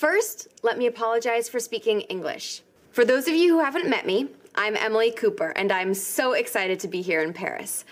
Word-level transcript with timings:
First, 0.00 0.48
let 0.62 0.78
me 0.78 0.86
apologize 0.86 1.50
for 1.50 1.60
speaking 1.60 2.00
English. 2.00 2.62
For 2.90 3.04
those 3.04 3.28
of 3.28 3.34
you 3.34 3.52
who 3.52 3.62
haven't 3.62 3.86
met 3.86 4.06
me, 4.06 4.30
I'm 4.54 4.74
Emily 4.74 5.10
Cooper, 5.10 5.50
and 5.50 5.70
I'm 5.70 5.92
so 5.92 6.32
excited 6.32 6.80
to 6.80 6.88
be 6.88 7.02
here 7.02 7.20
in 7.20 7.34
Paris. 7.34 7.84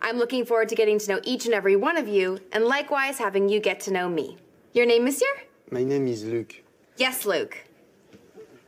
I'm 0.00 0.16
looking 0.16 0.44
forward 0.44 0.68
to 0.70 0.74
getting 0.74 0.98
to 0.98 1.08
know 1.08 1.20
each 1.22 1.44
and 1.44 1.54
every 1.54 1.76
one 1.76 1.96
of 1.96 2.08
you, 2.08 2.40
and 2.50 2.64
likewise 2.64 3.18
having 3.18 3.48
you 3.48 3.60
get 3.60 3.78
to 3.82 3.92
know 3.92 4.08
me. 4.08 4.38
Your 4.72 4.86
name, 4.86 5.04
monsieur? 5.04 5.34
My 5.70 5.84
name 5.84 6.08
is 6.08 6.24
Luke. 6.24 6.52
Yes, 6.96 7.24
Luke. 7.24 7.56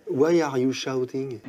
Why 0.07 0.41
are 0.43 0.57
you 0.57 0.73
shouting? 0.73 1.41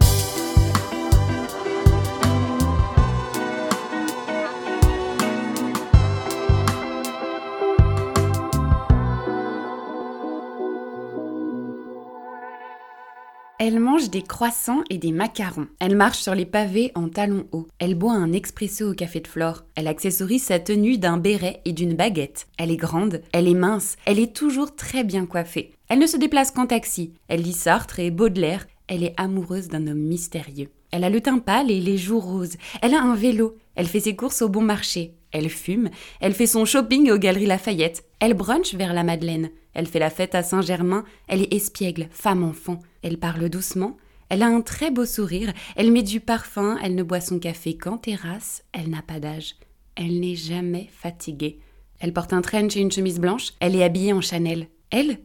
Elle 13.57 13.79
mange 13.79 14.09
des 14.09 14.21
croissants 14.21 14.83
et 14.89 14.97
des 14.97 15.13
macarons. 15.13 15.67
Elle 15.79 15.95
marche 15.95 16.19
sur 16.19 16.35
les 16.35 16.45
pavés 16.45 16.91
en 16.93 17.07
talons 17.07 17.47
hauts. 17.53 17.67
Elle 17.79 17.95
boit 17.95 18.11
un 18.11 18.33
expresso 18.33 18.91
au 18.91 18.93
café 18.93 19.21
de 19.21 19.29
Flore. 19.29 19.63
Elle 19.75 19.87
accessorise 19.87 20.43
sa 20.43 20.59
tenue 20.59 20.97
d'un 20.97 21.17
béret 21.17 21.61
et 21.63 21.71
d'une 21.71 21.93
baguette. 21.93 22.47
Elle 22.57 22.69
est 22.69 22.75
grande, 22.75 23.21
elle 23.31 23.47
est 23.47 23.53
mince, 23.53 23.95
elle 24.05 24.19
est 24.19 24.35
toujours 24.35 24.75
très 24.75 25.05
bien 25.05 25.25
coiffée. 25.25 25.71
Elle 25.87 25.99
ne 25.99 26.07
se 26.07 26.17
déplace 26.17 26.51
qu'en 26.51 26.65
taxi. 26.65 27.13
Elle 27.29 27.43
lit 27.43 27.53
Sartre 27.53 28.01
et 28.01 28.11
Baudelaire. 28.11 28.67
Elle 28.87 29.03
est 29.05 29.13
amoureuse 29.15 29.69
d'un 29.69 29.87
homme 29.87 29.99
mystérieux. 29.99 30.69
Elle 30.91 31.05
a 31.05 31.09
le 31.09 31.21
teint 31.21 31.39
pâle 31.39 31.71
et 31.71 31.79
les 31.79 31.97
joues 31.97 32.19
roses. 32.19 32.57
Elle 32.81 32.93
a 32.93 33.01
un 33.01 33.15
vélo. 33.15 33.57
Elle 33.75 33.87
fait 33.87 34.01
ses 34.01 34.17
courses 34.17 34.41
au 34.41 34.49
bon 34.49 34.61
marché. 34.61 35.13
Elle 35.35 35.49
fume. 35.49 35.89
Elle 36.21 36.33
fait 36.33 36.47
son 36.47 36.63
shopping 36.63 37.11
aux 37.11 37.17
Galeries 37.17 37.45
Lafayette. 37.45 38.05
Elle 38.21 38.35
brunch 38.35 38.73
vers 38.73 38.93
la 38.93 39.03
Madeleine. 39.03 39.49
Elle 39.73 39.85
fait 39.85 39.99
la 39.99 40.09
fête 40.09 40.33
à 40.33 40.43
Saint-Germain. 40.43 41.03
Elle 41.27 41.41
est 41.41 41.53
espiègle, 41.53 42.07
femme-enfant. 42.09 42.79
Elle 43.01 43.17
parle 43.17 43.49
doucement. 43.49 43.97
Elle 44.29 44.43
a 44.43 44.47
un 44.47 44.61
très 44.61 44.91
beau 44.91 45.05
sourire. 45.05 45.51
Elle 45.75 45.91
met 45.91 46.03
du 46.03 46.21
parfum. 46.21 46.79
Elle 46.81 46.95
ne 46.95 47.03
boit 47.03 47.19
son 47.19 47.37
café 47.37 47.75
qu'en 47.75 47.97
terrasse. 47.97 48.63
Elle 48.71 48.89
n'a 48.89 49.01
pas 49.01 49.19
d'âge. 49.19 49.55
Elle 49.95 50.21
n'est 50.21 50.37
jamais 50.37 50.87
fatiguée. 50.89 51.59
Elle 51.99 52.13
porte 52.13 52.31
un 52.31 52.41
trench 52.41 52.77
et 52.77 52.79
une 52.79 52.91
chemise 52.91 53.19
blanche. 53.19 53.51
Elle 53.59 53.75
est 53.75 53.83
habillée 53.83 54.13
en 54.13 54.21
Chanel. 54.21 54.69
Elle, 54.89 55.19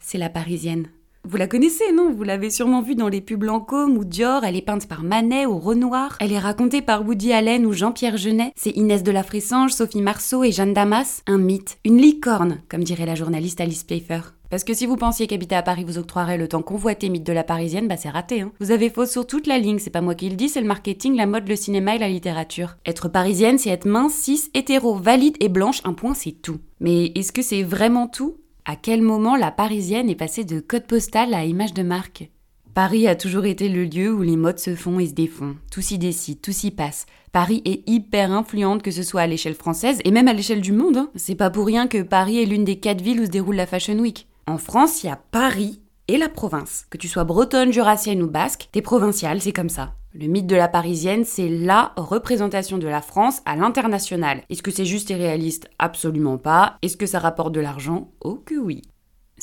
c'est 0.00 0.18
la 0.18 0.30
parisienne. 0.30 0.88
Vous 1.26 1.38
la 1.38 1.46
connaissez, 1.46 1.90
non? 1.92 2.12
Vous 2.12 2.22
l'avez 2.22 2.50
sûrement 2.50 2.82
vue 2.82 2.96
dans 2.96 3.08
les 3.08 3.22
pubs 3.22 3.44
Lancôme 3.44 3.96
ou 3.96 4.04
Dior, 4.04 4.44
elle 4.44 4.56
est 4.56 4.62
peinte 4.62 4.86
par 4.86 5.02
Manet 5.02 5.46
ou 5.46 5.58
Renoir. 5.58 6.18
Elle 6.20 6.32
est 6.32 6.38
racontée 6.38 6.82
par 6.82 7.06
Woody 7.06 7.32
Allen 7.32 7.64
ou 7.64 7.72
Jean-Pierre 7.72 8.18
Jeunet. 8.18 8.52
C'est 8.56 8.76
Inès 8.76 9.02
de 9.02 9.10
la 9.10 9.22
Fressange, 9.22 9.72
Sophie 9.72 10.02
Marceau 10.02 10.44
et 10.44 10.52
Jeanne 10.52 10.74
Damas. 10.74 11.22
Un 11.26 11.38
mythe, 11.38 11.78
une 11.86 11.96
licorne, 11.96 12.60
comme 12.68 12.84
dirait 12.84 13.06
la 13.06 13.14
journaliste 13.14 13.62
Alice 13.62 13.84
Playfer. 13.84 14.20
Parce 14.50 14.64
que 14.64 14.74
si 14.74 14.84
vous 14.84 14.96
pensiez 14.96 15.26
qu'habiter 15.26 15.56
à 15.56 15.62
Paris 15.62 15.84
vous 15.84 15.96
octroierait 15.96 16.36
le 16.36 16.46
temps 16.46 16.62
convoité 16.62 17.08
mythe 17.08 17.24
de 17.24 17.32
la 17.32 17.42
parisienne, 17.42 17.88
bah 17.88 17.96
c'est 17.96 18.10
raté. 18.10 18.42
Hein. 18.42 18.52
Vous 18.60 18.70
avez 18.70 18.90
faux 18.90 19.06
sur 19.06 19.26
toute 19.26 19.46
la 19.46 19.58
ligne, 19.58 19.78
c'est 19.78 19.88
pas 19.88 20.02
moi 20.02 20.14
qui 20.14 20.28
le 20.28 20.36
dis, 20.36 20.50
c'est 20.50 20.60
le 20.60 20.66
marketing, 20.66 21.16
la 21.16 21.26
mode, 21.26 21.48
le 21.48 21.56
cinéma 21.56 21.96
et 21.96 21.98
la 21.98 22.10
littérature. 22.10 22.76
Être 22.84 23.08
parisienne, 23.08 23.56
c'est 23.56 23.70
être 23.70 23.86
mince, 23.86 24.14
cis, 24.14 24.50
hétéro, 24.52 24.94
valide 24.94 25.38
et 25.40 25.48
blanche, 25.48 25.80
un 25.84 25.94
point 25.94 26.14
c'est 26.14 26.42
tout. 26.42 26.58
Mais 26.80 27.06
est-ce 27.14 27.32
que 27.32 27.42
c'est 27.42 27.62
vraiment 27.62 28.08
tout? 28.08 28.36
À 28.66 28.76
quel 28.76 29.02
moment 29.02 29.36
la 29.36 29.50
parisienne 29.50 30.08
est 30.08 30.14
passée 30.14 30.44
de 30.44 30.58
code 30.58 30.86
postal 30.86 31.34
à 31.34 31.44
image 31.44 31.74
de 31.74 31.82
marque? 31.82 32.30
Paris 32.72 33.06
a 33.06 33.14
toujours 33.14 33.44
été 33.44 33.68
le 33.68 33.84
lieu 33.84 34.12
où 34.12 34.22
les 34.22 34.36
modes 34.36 34.58
se 34.58 34.74
font 34.74 34.98
et 34.98 35.06
se 35.06 35.12
défont. 35.12 35.54
Tout 35.70 35.82
s'y 35.82 35.98
décide, 35.98 36.40
tout 36.40 36.50
s'y 36.50 36.70
passe. 36.70 37.06
Paris 37.30 37.62
est 37.66 37.88
hyper 37.88 38.32
influente, 38.32 38.82
que 38.82 38.90
ce 38.90 39.02
soit 39.02 39.20
à 39.20 39.26
l'échelle 39.26 39.54
française 39.54 40.00
et 40.04 40.10
même 40.10 40.28
à 40.28 40.32
l'échelle 40.32 40.60
du 40.60 40.72
monde. 40.72 40.96
Hein. 40.96 41.10
C'est 41.14 41.34
pas 41.34 41.50
pour 41.50 41.66
rien 41.66 41.86
que 41.86 42.02
Paris 42.02 42.42
est 42.42 42.46
l'une 42.46 42.64
des 42.64 42.80
quatre 42.80 43.02
villes 43.02 43.20
où 43.20 43.26
se 43.26 43.30
déroule 43.30 43.56
la 43.56 43.66
Fashion 43.66 43.98
Week. 43.98 44.26
En 44.46 44.58
France, 44.58 45.02
il 45.02 45.06
y 45.06 45.10
a 45.10 45.20
Paris 45.30 45.80
et 46.08 46.18
la 46.18 46.28
province. 46.28 46.86
Que 46.90 46.98
tu 46.98 47.08
sois 47.08 47.24
bretonne, 47.24 47.72
jurassienne 47.72 48.22
ou 48.22 48.28
basque, 48.28 48.68
t'es 48.72 48.82
provincial, 48.82 49.40
c'est 49.40 49.52
comme 49.52 49.68
ça. 49.68 49.94
Le 50.12 50.28
mythe 50.28 50.46
de 50.46 50.54
la 50.54 50.68
parisienne, 50.68 51.24
c'est 51.24 51.48
LA 51.48 51.92
représentation 51.96 52.78
de 52.78 52.86
la 52.86 53.02
France 53.02 53.42
à 53.46 53.56
l'international. 53.56 54.42
Est-ce 54.48 54.62
que 54.62 54.70
c'est 54.70 54.84
juste 54.84 55.10
et 55.10 55.16
réaliste? 55.16 55.68
Absolument 55.78 56.38
pas. 56.38 56.76
Est-ce 56.82 56.96
que 56.96 57.06
ça 57.06 57.18
rapporte 57.18 57.52
de 57.52 57.60
l'argent? 57.60 58.12
Oh 58.20 58.36
que 58.36 58.54
oui. 58.54 58.82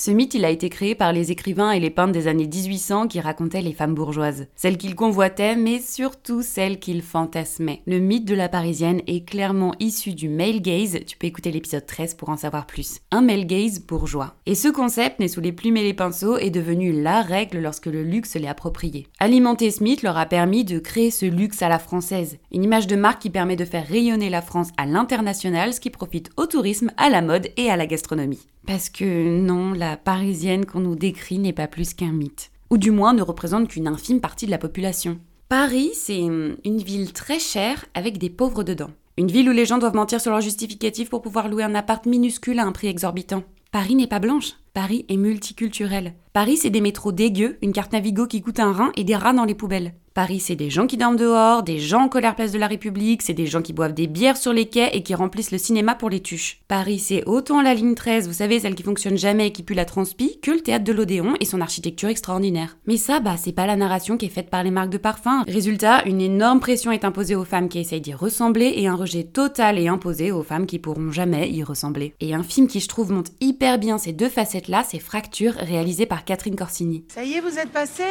Ce 0.03 0.09
mythe, 0.09 0.33
a 0.33 0.49
été 0.49 0.67
créé 0.69 0.95
par 0.95 1.13
les 1.13 1.29
écrivains 1.29 1.69
et 1.69 1.79
les 1.79 1.91
peintres 1.91 2.11
des 2.11 2.27
années 2.27 2.47
1800 2.47 3.07
qui 3.07 3.19
racontaient 3.19 3.61
les 3.61 3.71
femmes 3.71 3.93
bourgeoises. 3.93 4.47
Celles 4.55 4.79
qu'ils 4.79 4.95
convoitaient, 4.95 5.55
mais 5.55 5.79
surtout 5.79 6.41
celles 6.41 6.79
qu'ils 6.79 7.03
fantasmaient. 7.03 7.83
Le 7.85 7.99
mythe 7.99 8.25
de 8.25 8.33
la 8.33 8.49
parisienne 8.49 9.03
est 9.05 9.23
clairement 9.23 9.75
issu 9.79 10.15
du 10.15 10.27
male 10.27 10.59
gaze, 10.59 10.97
tu 11.05 11.17
peux 11.19 11.27
écouter 11.27 11.51
l'épisode 11.51 11.85
13 11.85 12.15
pour 12.15 12.29
en 12.29 12.37
savoir 12.37 12.65
plus. 12.65 13.01
Un 13.11 13.21
male 13.21 13.45
gaze 13.45 13.81
bourgeois. 13.81 14.33
Et 14.47 14.55
ce 14.55 14.69
concept, 14.69 15.19
né 15.19 15.27
sous 15.27 15.39
les 15.39 15.51
plumes 15.51 15.77
et 15.77 15.83
les 15.83 15.93
pinceaux, 15.93 16.39
est 16.39 16.49
devenu 16.49 16.99
la 16.99 17.21
règle 17.21 17.59
lorsque 17.59 17.85
le 17.85 18.01
luxe 18.01 18.33
l'est 18.33 18.47
approprié. 18.47 19.05
Alimenter 19.19 19.69
ce 19.69 19.83
leur 20.03 20.17
a 20.17 20.25
permis 20.25 20.65
de 20.65 20.79
créer 20.79 21.11
ce 21.11 21.27
luxe 21.27 21.61
à 21.61 21.69
la 21.69 21.77
française. 21.77 22.39
Une 22.51 22.63
image 22.63 22.87
de 22.87 22.95
marque 22.95 23.21
qui 23.21 23.29
permet 23.29 23.55
de 23.55 23.65
faire 23.65 23.87
rayonner 23.87 24.31
la 24.31 24.41
France 24.41 24.69
à 24.77 24.87
l'international, 24.87 25.75
ce 25.75 25.79
qui 25.79 25.91
profite 25.91 26.31
au 26.37 26.47
tourisme, 26.47 26.89
à 26.97 27.11
la 27.11 27.21
mode 27.21 27.49
et 27.55 27.69
à 27.69 27.77
la 27.77 27.85
gastronomie. 27.85 28.47
Parce 28.65 28.89
que 28.89 29.39
non, 29.39 29.73
la 29.73 29.97
parisienne 29.97 30.65
qu'on 30.65 30.79
nous 30.79 30.95
décrit 30.95 31.39
n'est 31.39 31.53
pas 31.53 31.67
plus 31.67 31.93
qu'un 31.93 32.11
mythe. 32.11 32.51
Ou 32.69 32.77
du 32.77 32.91
moins 32.91 33.13
ne 33.13 33.21
représente 33.21 33.67
qu'une 33.67 33.87
infime 33.87 34.21
partie 34.21 34.45
de 34.45 34.51
la 34.51 34.57
population. 34.57 35.19
Paris, 35.49 35.91
c'est 35.93 36.21
hum, 36.21 36.55
une 36.63 36.81
ville 36.81 37.11
très 37.11 37.39
chère 37.39 37.85
avec 37.93 38.17
des 38.17 38.29
pauvres 38.29 38.63
dedans. 38.63 38.91
Une 39.17 39.29
ville 39.29 39.49
où 39.49 39.53
les 39.53 39.65
gens 39.65 39.77
doivent 39.77 39.95
mentir 39.95 40.21
sur 40.21 40.31
leur 40.31 40.41
justificatif 40.41 41.09
pour 41.09 41.21
pouvoir 41.21 41.49
louer 41.49 41.63
un 41.63 41.75
appart 41.75 42.05
minuscule 42.05 42.59
à 42.59 42.65
un 42.65 42.71
prix 42.71 42.87
exorbitant. 42.87 43.43
Paris 43.71 43.95
n'est 43.95 44.07
pas 44.07 44.19
blanche. 44.19 44.53
Paris 44.73 45.05
est 45.09 45.17
multiculturel. 45.17 46.13
Paris, 46.33 46.57
c'est 46.57 46.69
des 46.69 46.81
métros 46.81 47.11
dégueux, 47.11 47.57
une 47.61 47.73
carte 47.73 47.91
Navigo 47.91 48.25
qui 48.25 48.41
coûte 48.41 48.59
un 48.59 48.71
rein 48.71 48.91
et 48.95 49.03
des 49.03 49.15
rats 49.15 49.33
dans 49.33 49.43
les 49.43 49.55
poubelles. 49.55 49.93
Paris, 50.13 50.41
c'est 50.41 50.57
des 50.57 50.69
gens 50.69 50.87
qui 50.87 50.97
dorment 50.97 51.15
dehors, 51.15 51.63
des 51.63 51.79
gens 51.79 52.01
en 52.01 52.09
colère 52.09 52.35
place 52.35 52.51
de 52.51 52.57
la 52.57 52.67
République, 52.67 53.21
c'est 53.21 53.33
des 53.33 53.45
gens 53.45 53.61
qui 53.61 53.71
boivent 53.71 53.93
des 53.93 54.07
bières 54.07 54.35
sur 54.35 54.51
les 54.51 54.65
quais 54.65 54.89
et 54.91 55.03
qui 55.03 55.15
remplissent 55.15 55.51
le 55.51 55.57
cinéma 55.57 55.95
pour 55.95 56.09
les 56.09 56.19
tuches. 56.19 56.59
Paris, 56.67 56.99
c'est 56.99 57.23
autant 57.25 57.61
la 57.61 57.73
ligne 57.73 57.95
13, 57.95 58.27
vous 58.27 58.33
savez, 58.33 58.59
celle 58.59 58.75
qui 58.75 58.83
fonctionne 58.83 59.17
jamais 59.17 59.47
et 59.47 59.51
qui 59.53 59.63
pue 59.63 59.73
la 59.73 59.85
transpi, 59.85 60.37
que 60.41 60.51
le 60.51 60.59
théâtre 60.59 60.83
de 60.83 60.91
l'Odéon 60.91 61.35
et 61.39 61.45
son 61.45 61.61
architecture 61.61 62.09
extraordinaire. 62.09 62.75
Mais 62.87 62.97
ça, 62.97 63.21
bah, 63.21 63.37
c'est 63.37 63.53
pas 63.53 63.65
la 63.65 63.77
narration 63.77 64.17
qui 64.17 64.25
est 64.25 64.29
faite 64.29 64.49
par 64.49 64.63
les 64.63 64.71
marques 64.71 64.89
de 64.89 64.97
parfum. 64.97 65.45
Résultat, 65.47 66.03
une 66.05 66.19
énorme 66.19 66.59
pression 66.59 66.91
est 66.91 67.05
imposée 67.05 67.35
aux 67.35 67.45
femmes 67.45 67.69
qui 67.69 67.79
essayent 67.79 68.01
d'y 68.01 68.13
ressembler 68.13 68.73
et 68.75 68.87
un 68.87 68.95
rejet 68.95 69.23
total 69.23 69.79
est 69.79 69.87
imposé 69.87 70.33
aux 70.33 70.43
femmes 70.43 70.65
qui 70.65 70.79
pourront 70.79 71.11
jamais 71.11 71.49
y 71.49 71.63
ressembler. 71.63 72.15
Et 72.19 72.33
un 72.33 72.43
film 72.43 72.67
qui, 72.67 72.81
je 72.81 72.89
trouve, 72.89 73.13
montre 73.13 73.31
hyper 73.39 73.77
bien 73.77 73.97
ces 73.97 74.11
deux 74.11 74.29
facettes-là, 74.29 74.83
c'est 74.85 74.99
Fracture, 74.99 75.53
réalisé 75.53 76.05
par 76.05 76.25
Catherine 76.25 76.57
Corsini. 76.57 77.05
Ça 77.07 77.23
y 77.23 77.35
est, 77.35 77.39
vous 77.39 77.57
êtes 77.57 77.71
passé? 77.71 78.03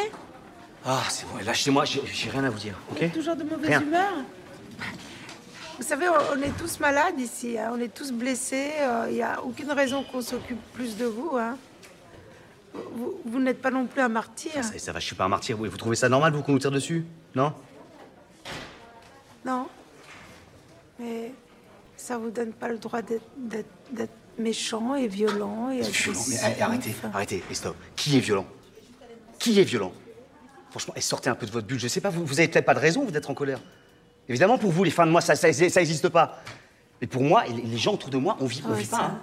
Ah, 0.85 1.03
c'est 1.11 1.27
bon, 1.27 1.37
lâchez-moi, 1.45 1.85
j'ai 1.85 2.31
rien 2.31 2.45
à 2.45 2.51
vous 2.51 2.59
dire, 2.59 2.75
Vous 2.89 2.97
ok 2.97 3.03
êtes 3.03 3.13
toujours 3.13 3.37
de 3.37 3.45
mauvaise 3.45 3.69
Rien. 3.69 3.83
humeur 3.83 4.13
Vous 5.79 5.85
savez, 5.85 6.09
on 6.09 6.39
on 6.39 6.43
est 6.43 6.57
tous 6.57 6.81
malades 6.81 7.19
ici, 7.21 7.59
hein, 7.59 7.71
on 7.75 7.81
est 7.81 7.93
tous 7.93 8.13
blessés, 8.13 8.71
il 9.09 9.15
n'y 9.15 9.23
a 9.23 9.43
aucune 9.43 9.71
raison 9.73 10.03
qu'on 10.05 10.23
s'occupe 10.23 10.61
plus 10.73 10.97
de 10.97 11.05
vous. 11.05 11.37
Hein. 11.37 11.57
Vous, 12.73 13.21
vous 13.27 13.39
n'êtes 13.41 13.61
pas 13.61 13.71
non 13.71 13.87
plus 13.87 14.01
un 14.01 14.09
martyr. 14.09 14.53
ça, 14.65 14.79
ça 14.79 14.93
va, 14.93 15.01
je 15.01 15.07
suis 15.07 15.17
pas 15.17 15.25
un 15.25 15.29
martyr. 15.29 15.57
Vous, 15.57 15.65
vous 15.69 15.77
trouvez 15.77 15.97
ça 15.97 16.09
normal, 16.09 16.33
vous, 16.33 16.43
qu'on 16.43 16.53
nous 16.53 16.59
tire 16.61 16.71
dessus? 16.71 17.05
Non? 17.35 17.53
Non. 19.45 19.67
Mais 20.99 21.33
ça 21.97 22.17
vous 22.17 22.31
donne 22.31 22.53
pas 22.53 22.69
le 22.69 22.79
droit 22.79 23.03
d'être- 23.03 24.13
méchant 24.39 24.95
et 24.95 25.07
violent 25.07 25.69
et 25.69 25.83
Violent, 25.83 26.21
mais 26.29 26.61
arrêtez, 26.63 26.95
arrêtez, 27.13 27.43
et 27.51 27.55
stop. 27.55 27.77
Qui 27.97 28.17
est 28.17 28.21
violent? 28.21 28.47
Qui 29.39 29.61
est 29.61 29.65
violent? 29.65 29.93
Franchement, 30.71 30.95
et 30.97 31.01
sortez 31.01 31.29
un 31.31 31.35
peu 31.35 31.47
de 31.47 31.51
votre 31.51 31.67
bulle. 31.67 31.79
Je 31.81 31.89
sais 31.89 32.01
pas, 32.01 32.11
vous, 32.11 32.25
vous 32.25 32.39
avez 32.41 32.49
peut-être 32.49 32.65
pas 32.65 32.75
de 32.75 32.79
raison 32.81 33.05
vous, 33.05 33.11
d'être 33.11 33.31
en 33.31 33.35
colère. 33.35 33.61
Évidemment, 34.29 34.59
pour 34.59 34.71
vous, 34.71 34.85
les 34.85 34.91
fins 34.91 35.07
de 35.07 35.11
mois, 35.11 35.21
ça, 35.21 35.35
ça, 35.35 35.53
ça 35.53 35.81
existe 35.81 36.09
pas. 36.09 36.41
Mais 37.01 37.07
pour 37.07 37.23
moi, 37.23 37.47
et 37.49 37.53
les, 37.53 37.79
gens 37.79 37.95
autour 37.95 38.11
de 38.11 38.19
moi, 38.19 38.37
on 38.41 38.47
vit, 38.47 38.63
on 38.67 38.73
Ouais, 38.73 38.81
vit 38.81 38.87
pas. 38.87 39.03
hein. 39.05 39.19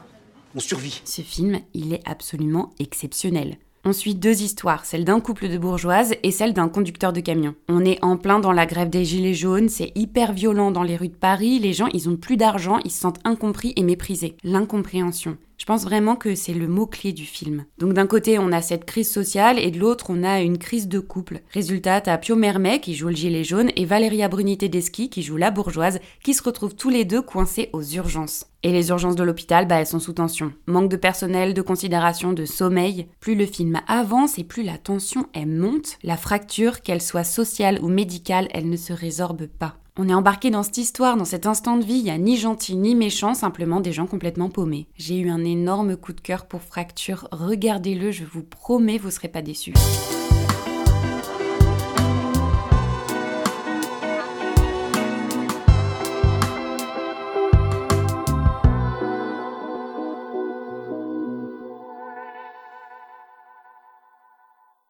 On 0.56 0.60
survit. 0.60 1.02
Ce 1.06 1.22
film, 1.22 1.60
il 1.74 1.94
est 1.94 2.02
absolument 2.06 2.72
exceptionnel. 2.80 3.58
On 3.86 3.94
suit 3.94 4.16
deux 4.16 4.42
histoires, 4.42 4.84
celle 4.86 5.06
d'un 5.06 5.22
couple 5.22 5.48
de 5.48 5.58
bourgeoises 5.58 6.14
et 6.24 6.32
celle 6.32 6.54
d'un 6.54 6.68
conducteur 6.68 7.14
de 7.14 7.22
camion. 7.22 7.56
On 7.70 7.86
est 7.86 8.04
en 8.04 8.18
plein 8.18 8.40
dans 8.40 8.52
la 8.52 8.66
grève 8.66 8.90
des 8.90 9.06
gilets 9.06 9.34
jaunes, 9.36 9.70
c'est 9.70 9.94
hyper 9.96 10.34
violent 10.34 10.72
dans 10.72 10.84
les 10.84 10.98
rues 10.98 11.08
de 11.08 11.14
Paris, 11.16 11.60
les 11.60 11.72
gens 11.72 11.88
ils 11.94 12.10
ont 12.10 12.18
plus 12.18 12.36
d'argent, 12.36 12.80
ils 12.84 12.92
se 12.92 13.00
sentent 13.00 13.20
incompris 13.24 13.72
et 13.78 13.84
méprisés. 13.84 14.36
L'incompréhension. 14.44 15.38
Je 15.68 15.74
pense 15.74 15.84
vraiment 15.84 16.16
que 16.16 16.34
c'est 16.34 16.54
le 16.54 16.70
mot-clé 16.70 17.12
du 17.12 17.26
film. 17.26 17.66
Donc 17.78 17.92
d'un 17.92 18.08
côté 18.08 18.40
on 18.40 18.54
a 18.54 18.62
cette 18.62 18.86
crise 18.86 19.12
sociale 19.12 19.60
et 19.60 19.70
de 19.70 19.78
l'autre 19.78 20.06
on 20.08 20.24
a 20.24 20.40
une 20.40 20.58
crise 20.58 20.88
de 20.88 21.00
couple. 21.00 21.42
Résultat, 21.52 22.00
t'as 22.00 22.18
Pio 22.18 22.38
Mermet 22.38 22.80
qui 22.80 22.96
joue 22.96 23.10
le 23.10 23.16
gilet 23.16 23.44
jaune 23.44 23.72
et 23.76 23.84
Valéria 23.84 24.30
Bruni 24.30 24.58
Tedeschi 24.58 25.10
qui 25.10 25.24
joue 25.24 25.36
la 25.36 25.52
bourgeoise 25.52 26.00
qui 26.24 26.34
se 26.34 26.42
retrouvent 26.42 26.76
tous 26.76 26.88
les 26.88 27.04
deux 27.04 27.22
coincés 27.22 27.70
aux 27.74 27.84
urgences. 27.84 28.46
Et 28.64 28.72
les 28.72 28.88
urgences 28.92 29.18
de 29.18 29.24
l'hôpital, 29.24 29.68
bah, 29.68 29.82
elles 29.82 29.88
sont 29.88 30.00
sous 30.00 30.14
tension. 30.14 30.54
Manque 30.68 30.90
de 30.90 30.96
personnel, 30.96 31.54
de 31.54 31.62
considération, 31.62 32.32
de 32.32 32.46
sommeil. 32.46 33.08
Plus 33.20 33.36
le 33.36 33.46
film 33.46 33.82
avance 33.90 34.40
et 34.40 34.46
plus 34.46 34.64
la 34.64 34.78
tension 34.78 35.28
elle 35.34 35.48
monte, 35.48 35.98
la 36.02 36.16
fracture, 36.16 36.80
qu'elle 36.80 37.02
soit 37.02 37.26
sociale 37.26 37.80
ou 37.82 37.90
médicale, 37.90 38.48
elle 38.54 38.70
ne 38.70 38.78
se 38.78 38.94
résorbe 38.94 39.48
pas. 39.48 39.76
On 40.00 40.08
est 40.08 40.14
embarqué 40.14 40.52
dans 40.52 40.62
cette 40.62 40.78
histoire, 40.78 41.18
dans 41.18 41.26
cet 41.26 41.48
instant 41.48 41.76
de 41.76 41.84
vie, 41.84 41.96
il 41.96 42.04
n'y 42.04 42.12
a 42.12 42.20
ni 42.20 42.38
gentil 42.38 42.76
ni 42.76 42.94
méchant, 42.94 43.34
simplement 43.34 43.80
des 43.80 43.92
gens 43.92 44.06
complètement 44.06 44.48
paumés. 44.48 44.88
J'ai 44.96 45.18
eu 45.18 45.30
un 45.30 45.44
énorme 45.44 45.98
coup 45.98 46.14
de 46.14 46.22
cœur 46.22 46.46
pour 46.46 46.62
Fracture, 46.62 47.28
regardez-le, 47.32 48.12
je 48.12 48.24
vous 48.24 48.44
promets, 48.44 49.00
vous 49.00 49.10
serez 49.10 49.28
pas 49.28 49.42
déçus. 49.42 49.74